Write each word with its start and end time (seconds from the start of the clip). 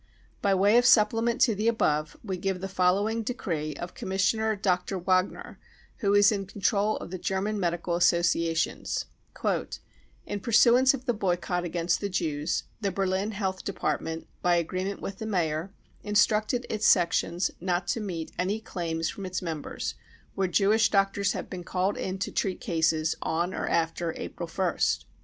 By 0.41 0.55
way 0.55 0.77
of 0.77 0.85
supplement 0.87 1.41
to 1.41 1.53
the 1.53 1.67
above 1.67 2.17
we 2.23 2.35
give 2.35 2.59
the 2.59 2.67
follow 2.67 3.07
ing 3.07 3.21
decree 3.21 3.75
of 3.75 3.93
Commissioner 3.93 4.55
Dr. 4.55 4.97
Wagner, 4.97 5.59
who 5.97 6.15
is 6.15 6.31
in 6.31 6.47
control 6.47 6.97
of 6.97 7.11
the 7.11 7.19
German 7.19 7.59
Medical 7.59 7.95
Associations:" 7.97 9.05
In 10.25 10.39
pursuance 10.39 10.95
of 10.95 11.05
the 11.05 11.13
boycott 11.13 11.63
against 11.65 12.01
the 12.01 12.09
Jews, 12.09 12.63
the 12.81 12.89
Berlin 12.89 13.29
Health 13.29 13.63
department, 13.63 14.25
by 14.41 14.55
agreement 14.55 15.01
with 15.03 15.19
the 15.19 15.27
Mayor, 15.27 15.71
instructed 16.01 16.65
its 16.67 16.87
sections 16.87 17.51
not 17.59 17.85
to 17.89 17.99
meet 17.99 18.31
any 18.39 18.59
claims 18.59 19.07
from 19.11 19.27
its 19.27 19.43
members 19.43 19.93
where 20.33 20.47
Jewish 20.47 20.89
doctors 20.89 21.33
have 21.33 21.47
been 21.47 21.63
called 21.63 21.95
in 21.95 22.17
to 22.17 22.31
treat 22.31 22.59
cases 22.59 23.13
on 23.21 23.53
or 23.53 23.67
after 23.67 24.15
April 24.17 24.49
ist. 24.49 25.05